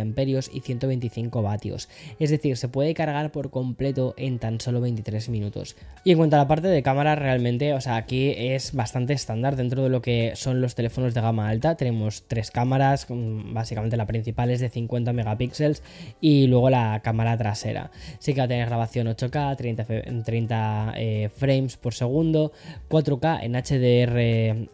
y 0.53 0.61
125 0.61 1.43
vatios, 1.43 1.89
es 2.19 2.31
decir, 2.31 2.57
se 2.57 2.69
puede 2.69 2.95
cargar 2.95 3.33
por 3.33 3.51
completo 3.51 4.15
en 4.17 4.39
tan 4.39 4.61
solo 4.61 4.81
23 4.81 5.29
minutos. 5.29 5.77
Y 6.05 6.13
en 6.13 6.19
cuanto 6.19 6.37
a 6.37 6.41
la 6.41 6.49
parte 6.49 6.69
de 6.69 6.83
cámara, 6.83 7.15
realmente, 7.15 7.73
o 7.75 7.81
sea, 7.81 7.97
aquí 7.97 8.35
es 8.37 8.73
bastante 8.73 9.13
estándar 9.13 9.57
dentro 9.57 9.83
de 9.83 9.89
lo 9.89 10.03
que 10.03 10.33
son 10.35 10.61
los 10.61 10.75
teléfonos 10.75 11.15
de 11.15 11.21
gama 11.21 11.49
alta. 11.49 11.77
Tenemos 11.77 12.25
tres 12.27 12.51
cámaras, 12.51 13.07
básicamente 13.09 13.97
la 13.97 14.07
principal 14.07 14.51
es 14.51 14.61
de 14.61 14.69
50 14.69 15.13
megapíxeles 15.13 15.83
y 16.21 16.47
luego 16.47 16.71
la 16.71 17.01
cámara 17.03 17.37
trasera. 17.37 17.91
Sí 18.19 18.35
que 18.35 18.42
va 18.43 18.47
a 18.47 18.49
tener 18.49 18.67
grabación 18.67 19.07
8K, 19.07 19.57
30, 19.57 20.25
30 20.25 20.95
frames 21.35 21.77
por 21.77 21.95
segundo, 21.95 22.53
4K 22.89 23.41
en 23.43 23.53
HDR 23.55 24.69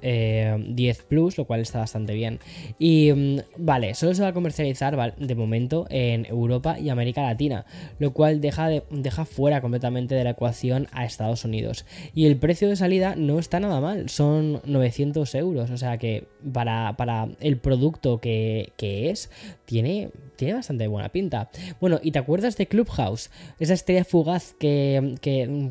10 0.75 0.99
eh, 0.99 1.03
Plus, 1.09 1.37
lo 1.39 1.45
cual 1.45 1.61
está 1.61 1.79
bastante 1.79 2.15
bien. 2.15 2.41
Y 2.79 3.13
mm, 3.13 3.39
vale, 3.59 3.95
solo 3.95 4.15
se 4.15 4.23
va 4.23 4.29
a 4.29 4.33
comercializar 4.33 5.17
de 5.17 5.35
momento 5.35 5.87
en 5.91 6.27
Europa 6.27 6.79
y 6.79 6.89
América 6.89 7.23
Latina, 7.23 7.67
lo 7.99 8.13
cual 8.13 8.41
deja, 8.41 8.69
deja 8.91 9.25
fuera 9.25 9.61
completamente 9.61 10.15
de 10.15 10.25
la 10.25 10.31
ecuación 10.31 10.89
a 10.93 11.05
Estados 11.05 11.45
Unidos. 11.45 11.85
Y 12.15 12.27
el 12.27 12.37
precio 12.37 12.69
de 12.69 12.77
salida 12.77 13.15
no 13.17 13.39
está 13.39 13.61
nada 13.61 13.81
mal, 13.81 14.09
son 14.09 14.61
900 14.65 15.35
euros, 15.35 15.71
o 15.71 15.77
sea 15.77 15.99
que 15.99 16.27
para, 16.53 16.97
para 16.97 17.29
el 17.41 17.59
producto 17.59 18.21
que, 18.21 18.73
que 18.77 19.11
es, 19.11 19.31
tiene, 19.65 20.11
tiene 20.37 20.55
bastante 20.55 20.87
buena 20.87 21.11
pinta. 21.11 21.51
Bueno, 21.81 22.01
¿y 22.03 22.13
te 22.13 22.19
acuerdas 22.19 22.57
de 22.57 22.67
Clubhouse? 22.67 23.31
Esa 23.59 23.75
estrella 23.75 24.05
fugaz 24.05 24.55
que, 24.59 25.17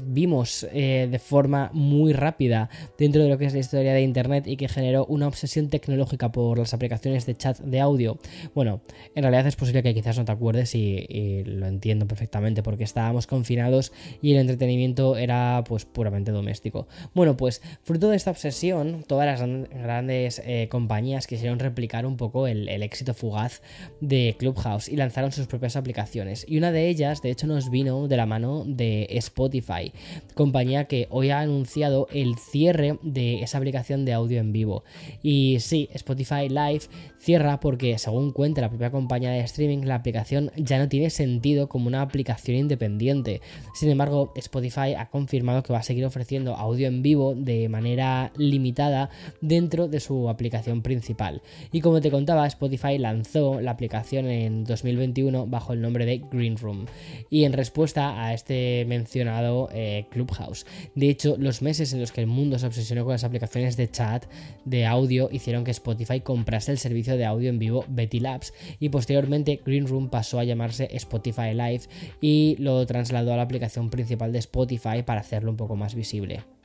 vimos 0.05 0.67
eh, 0.73 1.07
de 1.09 1.19
forma 1.19 1.69
muy 1.73 2.11
rápida 2.11 2.69
dentro 2.97 3.23
de 3.23 3.29
lo 3.29 3.37
que 3.37 3.45
es 3.45 3.53
la 3.53 3.59
historia 3.59 3.93
de 3.93 4.01
Internet 4.01 4.45
y 4.45 4.57
que 4.57 4.67
generó 4.67 5.05
una 5.05 5.27
obsesión 5.27 5.69
tecnológica 5.69 6.31
por 6.31 6.57
las 6.57 6.73
aplicaciones 6.73 7.25
de 7.25 7.35
chat 7.35 7.59
de 7.59 7.79
audio. 7.79 8.19
Bueno, 8.53 8.81
en 9.15 9.23
realidad 9.23 9.47
es 9.47 9.55
posible 9.55 9.83
que 9.83 9.93
quizás 9.93 10.17
no 10.17 10.25
te 10.25 10.31
acuerdes 10.33 10.75
y, 10.75 11.43
lo 11.45 11.67
entiendo 11.67 12.07
perfectamente 12.07 12.61
porque 12.61 12.83
estábamos 12.83 13.25
confinados 13.25 13.93
y 14.21 14.33
el 14.33 14.39
entretenimiento 14.39 15.15
era 15.15 15.63
pues 15.65 15.85
puramente 15.85 16.31
doméstico. 16.31 16.87
Bueno, 17.13 17.37
pues 17.37 17.61
fruto 17.83 18.09
de 18.09 18.17
esta 18.17 18.31
obsesión, 18.31 19.05
todas 19.07 19.25
las 19.25 19.69
grandes 19.69 20.41
eh, 20.45 20.67
compañías 20.69 21.27
quisieron 21.27 21.59
replicar 21.59 22.05
un 22.05 22.17
poco 22.17 22.47
el, 22.47 22.67
el 22.67 22.83
éxito 22.83 23.13
fugaz 23.13 23.61
de 24.01 24.35
Clubhouse 24.37 24.89
y 24.89 24.97
lanzaron 24.97 25.31
sus 25.31 25.47
propias 25.47 25.75
aplicaciones. 25.75 26.45
Y 26.47 26.57
una 26.57 26.71
de 26.71 26.89
ellas, 26.89 27.21
de 27.21 27.31
hecho, 27.31 27.47
nos 27.47 27.69
vino 27.77 28.07
de 28.07 28.17
la 28.17 28.25
mano 28.25 28.63
de 28.65 29.07
Spotify, 29.11 29.91
compañía 30.33 30.85
que 30.85 31.07
hoy 31.11 31.29
ha 31.29 31.41
anunciado 31.41 32.07
el 32.11 32.37
cierre 32.37 32.97
de 33.03 33.43
esa 33.43 33.57
aplicación 33.57 34.05
de 34.05 34.13
audio 34.13 34.39
en 34.39 34.51
vivo. 34.51 34.83
Y 35.21 35.57
sí, 35.59 35.89
Spotify 35.93 36.49
Live 36.49 36.85
cierra 37.19 37.59
porque, 37.59 37.97
según 37.99 38.31
cuenta 38.31 38.61
la 38.61 38.69
propia 38.69 38.89
compañía 38.89 39.31
de 39.31 39.41
streaming, 39.41 39.85
la 39.85 39.95
aplicación 39.95 40.51
ya 40.55 40.79
no 40.79 40.89
tiene 40.89 41.09
sentido 41.09 41.69
como 41.69 41.87
una 41.87 42.01
aplicación 42.01 42.57
independiente. 42.57 43.41
Sin 43.75 43.89
embargo, 43.89 44.33
Spotify 44.35 44.95
ha 44.97 45.09
confirmado 45.09 45.61
que 45.61 45.73
va 45.73 45.79
a 45.79 45.83
seguir 45.83 46.05
ofreciendo 46.05 46.55
audio 46.55 46.87
en 46.87 47.03
vivo 47.03 47.35
de 47.35 47.69
manera 47.69 48.31
limitada 48.37 49.09
dentro 49.41 49.87
de 49.87 49.99
su 49.99 50.29
aplicación 50.29 50.81
principal. 50.81 51.41
Y 51.71 51.81
como 51.81 52.01
te 52.01 52.09
contaba, 52.09 52.47
Spotify 52.47 52.97
lanzó 52.97 53.61
la 53.61 53.71
aplicación 53.71 54.25
en 54.25 54.47
en 54.47 54.63
2021 54.63 55.47
bajo 55.47 55.73
el 55.73 55.81
nombre 55.81 56.05
de 56.05 56.23
Green 56.31 56.57
Room 56.57 56.85
y 57.29 57.43
en 57.43 57.53
respuesta 57.67 58.23
a 58.23 58.33
este 58.33 58.85
mencionado 58.87 59.67
eh, 59.73 60.05
Clubhouse. 60.09 60.65
De 60.95 61.09
hecho, 61.09 61.35
los 61.37 61.61
meses 61.61 61.91
en 61.91 61.99
los 61.99 62.13
que 62.13 62.21
el 62.21 62.27
mundo 62.27 62.57
se 62.57 62.65
obsesionó 62.65 63.03
con 63.03 63.11
las 63.11 63.25
aplicaciones 63.25 63.75
de 63.75 63.91
chat, 63.91 64.25
de 64.63 64.85
audio, 64.85 65.27
hicieron 65.33 65.65
que 65.65 65.71
Spotify 65.71 66.21
comprase 66.21 66.71
el 66.71 66.77
servicio 66.77 67.17
de 67.17 67.25
audio 67.25 67.49
en 67.49 67.59
vivo 67.59 67.83
Betty 67.89 68.21
Labs 68.21 68.53
y 68.79 68.87
posteriormente 68.87 69.59
Green 69.65 69.85
Room 69.85 70.09
pasó 70.09 70.39
a 70.39 70.45
llamarse 70.45 70.87
Spotify 70.93 71.53
Live 71.53 71.81
y 72.21 72.55
lo 72.59 72.85
trasladó 72.85 73.33
a 73.33 73.37
la 73.37 73.43
aplicación 73.43 73.89
principal 73.89 74.31
de 74.31 74.39
Spotify 74.39 75.03
para 75.05 75.19
hacerlo 75.19 75.51
un 75.51 75.57
poco 75.57 75.75
más 75.75 75.93
visible. 75.93 76.56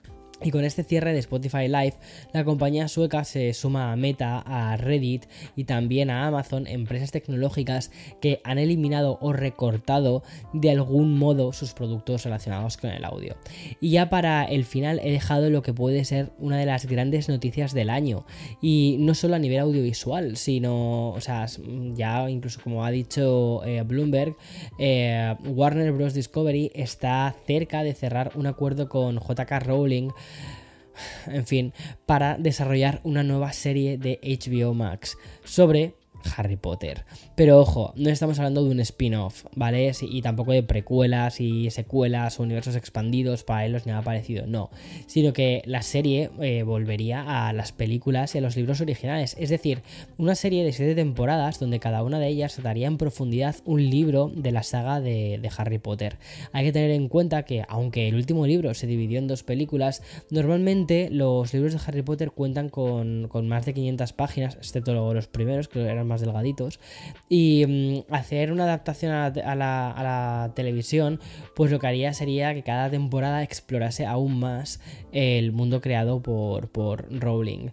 Y 0.44 0.50
con 0.50 0.64
este 0.64 0.84
cierre 0.84 1.12
de 1.12 1.18
Spotify 1.20 1.68
Live, 1.68 1.94
la 2.32 2.44
compañía 2.44 2.88
sueca 2.88 3.24
se 3.24 3.52
suma 3.54 3.92
a 3.92 3.96
Meta, 3.96 4.42
a 4.44 4.76
Reddit 4.76 5.26
y 5.56 5.64
también 5.64 6.10
a 6.10 6.26
Amazon, 6.26 6.66
empresas 6.66 7.12
tecnológicas 7.12 7.90
que 8.20 8.40
han 8.44 8.58
eliminado 8.58 9.18
o 9.20 9.32
recortado 9.32 10.22
de 10.52 10.70
algún 10.70 11.18
modo 11.18 11.52
sus 11.52 11.74
productos 11.74 12.24
relacionados 12.24 12.76
con 12.76 12.90
el 12.90 13.04
audio. 13.04 13.36
Y 13.80 13.90
ya 13.90 14.10
para 14.10 14.44
el 14.44 14.64
final 14.64 15.00
he 15.02 15.10
dejado 15.10 15.50
lo 15.50 15.62
que 15.62 15.72
puede 15.72 16.04
ser 16.04 16.32
una 16.38 16.58
de 16.58 16.66
las 16.66 16.86
grandes 16.86 17.28
noticias 17.28 17.72
del 17.72 17.90
año. 17.90 18.24
Y 18.60 18.96
no 18.98 19.14
solo 19.14 19.36
a 19.36 19.38
nivel 19.38 19.60
audiovisual, 19.60 20.36
sino, 20.36 21.10
o 21.10 21.20
sea, 21.20 21.46
ya 21.94 22.28
incluso 22.28 22.60
como 22.62 22.84
ha 22.84 22.90
dicho 22.90 23.62
eh, 23.64 23.82
Bloomberg, 23.82 24.36
eh, 24.78 25.34
Warner 25.44 25.92
Bros. 25.92 26.14
Discovery 26.14 26.70
está 26.74 27.34
cerca 27.46 27.82
de 27.82 27.94
cerrar 27.94 28.32
un 28.34 28.46
acuerdo 28.46 28.88
con 28.88 29.18
JK 29.18 29.50
Rowling 29.64 30.10
en 31.26 31.46
fin, 31.46 31.72
para 32.06 32.36
desarrollar 32.36 33.00
una 33.04 33.22
nueva 33.22 33.52
serie 33.52 33.98
de 33.98 34.20
HBO 34.22 34.74
Max 34.74 35.16
sobre 35.44 35.94
Harry 36.36 36.56
Potter. 36.56 37.04
Pero 37.34 37.60
ojo, 37.60 37.92
no 37.96 38.10
estamos 38.10 38.38
hablando 38.38 38.64
de 38.64 38.70
un 38.70 38.80
spin-off, 38.80 39.44
¿vale? 39.54 39.92
Y 40.00 40.22
tampoco 40.22 40.52
de 40.52 40.62
precuelas 40.62 41.40
y 41.40 41.70
secuelas 41.70 42.38
o 42.38 42.42
universos 42.42 42.76
expandidos, 42.76 43.44
paralelos, 43.44 43.86
nada 43.86 44.02
parecido, 44.02 44.46
no. 44.46 44.70
Sino 45.06 45.32
que 45.32 45.62
la 45.66 45.82
serie 45.82 46.30
eh, 46.40 46.62
volvería 46.62 47.48
a 47.48 47.52
las 47.52 47.72
películas 47.72 48.34
y 48.34 48.38
a 48.38 48.40
los 48.40 48.56
libros 48.56 48.80
originales. 48.80 49.36
Es 49.38 49.50
decir, 49.50 49.82
una 50.18 50.34
serie 50.34 50.64
de 50.64 50.72
siete 50.72 50.94
temporadas 50.94 51.58
donde 51.58 51.80
cada 51.80 52.02
una 52.02 52.18
de 52.18 52.28
ellas 52.28 52.54
trataría 52.54 52.86
en 52.86 52.98
profundidad 52.98 53.56
un 53.64 53.88
libro 53.88 54.30
de 54.34 54.52
la 54.52 54.62
saga 54.62 55.00
de, 55.00 55.40
Harry 55.56 55.78
Potter. 55.78 56.18
Hay 56.52 56.64
que 56.64 56.72
tener 56.72 56.90
en 56.90 57.08
cuenta 57.08 57.44
que, 57.44 57.64
aunque 57.68 58.08
el 58.08 58.14
último 58.14 58.46
libro 58.46 58.72
se 58.74 58.86
dividió 58.86 59.18
en 59.18 59.28
dos 59.28 59.42
películas, 59.42 60.02
normalmente 60.30 61.08
los 61.10 61.52
libros 61.52 61.72
de 61.72 61.80
Harry 61.86 62.02
Potter 62.02 62.30
cuentan 62.30 62.68
con, 62.68 63.28
más 63.46 63.66
de 63.66 63.74
500 63.74 64.12
páginas, 64.12 64.54
excepto 64.56 65.12
los 65.12 65.26
primeros, 65.26 65.68
que 65.68 65.80
eran 65.80 66.06
más 66.12 66.20
delgaditos. 66.20 66.80
Y 67.28 67.64
mm, 67.66 68.14
hacer 68.14 68.52
una 68.52 68.64
adaptación 68.64 69.12
a 69.12 69.30
la, 69.54 70.52
televisión, 70.54 71.20
pues 71.56 71.70
lo 71.70 71.78
que 71.78 71.86
haría 71.86 72.12
sería 72.12 72.54
que 72.54 72.62
cada 72.62 72.90
temporada 72.90 73.42
explorase 73.42 74.06
aún 74.06 74.38
más 74.38 74.80
el 75.12 75.52
mundo 75.52 75.80
creado 75.80 76.20
por, 76.22 76.68
por 76.68 77.06
Rowling 77.10 77.70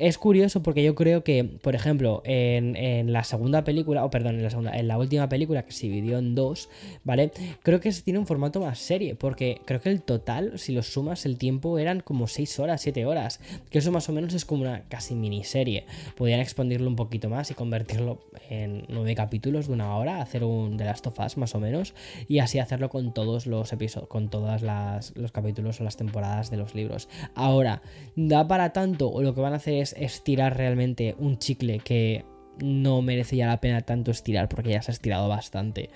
es 0.00 0.16
curioso 0.16 0.62
porque 0.62 0.82
yo 0.82 0.94
creo 0.94 1.22
que, 1.22 1.44
por 1.44 1.74
ejemplo, 1.74 2.22
en, 2.24 3.12
la 3.12 3.22
segunda 3.22 3.64
película, 3.64 4.04
o 4.04 4.10
perdón, 4.10 4.36
en 4.36 4.42
la 4.42 4.50
segunda, 4.50 4.76
en 4.76 4.88
la 4.88 4.96
última 4.96 5.28
película 5.28 5.64
que 5.64 5.72
se 5.72 5.88
dividió 5.88 6.18
en 6.18 6.34
dos, 6.34 6.70
¿vale? 7.04 7.32
Creo 7.62 7.80
que 7.80 7.92
se 7.92 8.02
tiene 8.02 8.18
un 8.18 8.26
formato 8.26 8.60
más 8.60 8.78
serie, 8.78 9.14
porque 9.14 9.60
creo 9.66 9.80
que 9.80 9.90
el 9.90 10.00
total, 10.00 10.58
si 10.58 10.72
lo 10.72 10.82
sumas, 10.82 11.26
el 11.26 11.36
tiempo 11.36 11.78
eran 11.78 12.00
como 12.00 12.26
6 12.26 12.60
horas, 12.60 12.80
7 12.80 13.04
horas, 13.04 13.40
que 13.68 13.78
eso 13.78 13.92
más 13.92 14.08
o 14.08 14.12
menos 14.12 14.32
es 14.32 14.46
como 14.46 14.62
una 14.62 14.84
casi 14.88 15.14
miniserie. 15.14 15.84
Podrían 16.16 16.40
expandirlo 16.40 16.88
un 16.88 16.96
poquito 16.96 17.28
más 17.28 17.50
y 17.50 17.54
convertirlo 17.54 18.20
en 18.48 18.86
9 18.88 19.14
capítulos 19.14 19.66
de 19.66 19.74
una 19.74 19.94
hora, 19.96 20.22
hacer 20.22 20.44
un 20.44 20.78
The 20.78 20.84
Last 20.84 21.06
of 21.08 21.18
Us 21.20 21.36
más 21.36 21.54
o 21.54 21.60
menos, 21.60 21.94
y 22.26 22.38
así 22.38 22.58
hacerlo 22.58 22.88
con 22.88 23.12
todos 23.12 23.46
los 23.46 23.70
episodios, 23.72 24.08
con 24.08 24.30
todos 24.30 24.62
los 24.62 25.32
capítulos 25.32 25.78
o 25.80 25.84
las 25.84 25.98
temporadas 25.98 26.50
de 26.50 26.56
los 26.56 26.74
libros. 26.74 27.08
Ahora, 27.34 27.82
¿da 28.16 28.48
para 28.48 28.72
tanto 28.72 29.10
o 29.10 29.20
lo 29.20 29.34
que 29.34 29.42
van 29.42 29.52
a 29.52 29.56
hacer 29.56 29.74
es 29.74 29.89
estirar 29.98 30.56
realmente 30.56 31.14
un 31.18 31.38
chicle 31.38 31.78
que 31.78 32.24
no 32.62 33.02
merece 33.02 33.36
ya 33.36 33.46
la 33.46 33.60
pena 33.60 33.80
tanto 33.80 34.10
estirar 34.10 34.48
porque 34.48 34.70
ya 34.70 34.82
se 34.82 34.90
ha 34.90 34.94
estirado 34.94 35.28
bastante. 35.28 35.90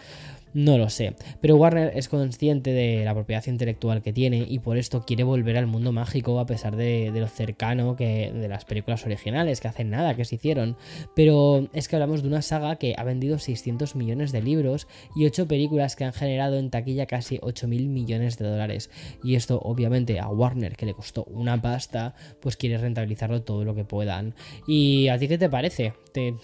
No 0.55 0.79
lo 0.79 0.89
sé, 0.89 1.17
pero 1.41 1.57
Warner 1.57 1.93
es 1.97 2.09
consciente 2.09 2.71
de 2.71 3.05
la 3.05 3.13
propiedad 3.13 3.45
intelectual 3.49 4.03
que 4.03 4.13
tiene 4.13 4.47
y 4.49 4.61
por 4.61 4.79
esto 4.79 5.05
quiere 5.05 5.25
volver 5.25 5.57
al 5.57 5.67
mundo 5.67 5.91
mágico 5.91 6.39
a 6.39 6.47
pesar 6.47 6.77
de, 6.77 7.11
lo 7.13 7.27
cercano 7.27 7.97
que 7.97 8.31
de 8.33 8.47
las 8.47 8.65
películas 8.65 9.05
originales 9.05 9.61
que 9.61 9.67
hacen 9.67 9.91
nada 9.91 10.15
que 10.15 10.25
se 10.25 10.37
hicieron. 10.37 10.77
Pero 11.17 11.69
es 11.73 11.89
que 11.89 11.97
hablamos 11.97 12.23
de 12.23 12.29
una 12.29 12.41
saga 12.41 12.77
que 12.77 12.95
ha 12.97 13.03
vendido 13.03 13.41
600 13.41 13.97
millones 13.97 14.31
de 14.31 14.43
libros 14.43 14.87
y 15.17 15.27
8 15.27 15.49
películas 15.49 15.97
que 15.97 16.05
han 16.05 16.13
generado 16.13 16.57
en 16.57 16.71
taquilla 16.71 17.07
casi 17.07 17.41
8 17.43 17.67
mil 17.67 17.89
millones 17.89 18.39
de 18.39 18.47
dólares. 18.47 18.91
Y 19.25 19.35
esto 19.35 19.59
obviamente 19.61 20.21
a 20.21 20.29
Warner 20.29 20.77
que 20.77 20.87
le 20.87 20.95
costó 20.95 21.25
una 21.25 21.61
pasta, 21.61 22.15
pues 22.41 22.57
quiere 22.57 22.79
rentabilizarlo 22.79 23.43
todo 23.43 23.65
lo 23.65 23.75
que 23.75 23.85
puedan. 23.85 24.37
¿Y 24.69 25.09
a 25.09 25.19
ti 25.19 25.27
qué 25.27 25.37
te 25.37 25.49
parece? 25.49 25.95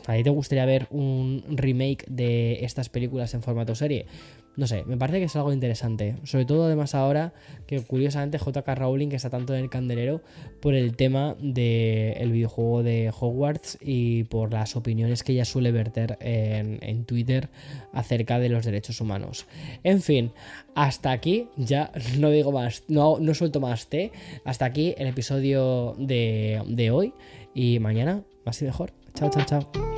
¿A 0.06 0.16
ti 0.16 0.24
te 0.24 0.30
gustaría 0.30 0.64
ver 0.64 0.88
un 0.90 1.44
remake 1.48 2.04
de 2.08 2.64
estas 2.64 2.88
películas 2.88 3.34
en 3.34 3.42
formato 3.42 3.76
serie? 3.76 3.99
No 4.56 4.66
sé, 4.66 4.84
me 4.84 4.96
parece 4.96 5.20
que 5.20 5.24
es 5.24 5.36
algo 5.36 5.52
interesante. 5.52 6.16
Sobre 6.24 6.44
todo 6.44 6.64
además 6.64 6.94
ahora 6.94 7.32
que 7.66 7.80
curiosamente 7.80 8.38
JK 8.38 8.66
Rowling 8.74 9.08
que 9.08 9.16
está 9.16 9.30
tanto 9.30 9.54
en 9.54 9.62
el 9.62 9.70
candelero 9.70 10.20
por 10.60 10.74
el 10.74 10.96
tema 10.96 11.36
del 11.40 12.30
videojuego 12.30 12.82
de 12.82 13.10
Hogwarts 13.18 13.78
y 13.80 14.24
por 14.24 14.52
las 14.52 14.76
opiniones 14.76 15.22
que 15.22 15.32
ella 15.32 15.44
suele 15.44 15.72
verter 15.72 16.18
en, 16.20 17.04
Twitter 17.06 17.48
acerca 17.94 18.38
de 18.38 18.50
los 18.50 18.66
derechos 18.66 19.00
humanos. 19.00 19.46
En 19.82 20.02
fin, 20.02 20.32
hasta 20.74 21.10
aquí, 21.12 21.48
ya 21.56 21.90
no 22.18 22.30
digo 22.30 22.52
más, 22.52 22.84
no, 22.88 23.18
no 23.18 23.32
suelto 23.34 23.60
más 23.60 23.86
té. 23.86 24.12
Hasta 24.44 24.66
aquí 24.66 24.94
el 24.98 25.06
episodio 25.06 25.94
de, 25.98 26.62
de 26.66 26.90
hoy 26.90 27.14
y 27.54 27.78
mañana 27.78 28.22
más 28.44 28.60
y 28.60 28.66
mejor. 28.66 28.92
Chao, 29.14 29.30
chao, 29.30 29.44
chao. 29.46 29.89